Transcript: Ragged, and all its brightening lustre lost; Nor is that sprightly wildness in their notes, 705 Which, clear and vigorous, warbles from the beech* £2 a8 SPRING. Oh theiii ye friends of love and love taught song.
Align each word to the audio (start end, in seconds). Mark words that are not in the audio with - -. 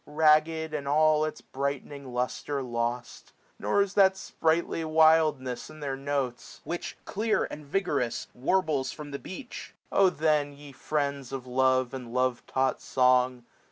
Ragged, 0.07 0.73
and 0.73 0.87
all 0.87 1.25
its 1.25 1.41
brightening 1.41 2.11
lustre 2.11 2.63
lost; 2.63 3.33
Nor 3.59 3.83
is 3.83 3.93
that 3.93 4.17
sprightly 4.17 4.83
wildness 4.83 5.69
in 5.69 5.79
their 5.79 5.95
notes, 5.95 6.61
705 6.63 6.67
Which, 6.67 6.97
clear 7.05 7.47
and 7.51 7.63
vigorous, 7.63 8.25
warbles 8.33 8.91
from 8.91 9.11
the 9.11 9.19
beech* 9.19 9.75
£2 9.91 9.93
a8 9.93 9.93
SPRING. 9.93 10.01
Oh 10.01 10.09
theiii 10.09 10.57
ye 10.57 10.71
friends 10.71 11.31
of 11.31 11.45
love 11.45 11.93
and 11.93 12.11
love 12.11 12.43
taught 12.47 12.81
song. 12.81 13.45